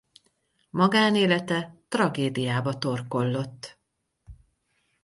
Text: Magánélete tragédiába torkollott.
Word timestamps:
Magánélete 0.69 1.75
tragédiába 1.87 2.77
torkollott. 2.79 3.77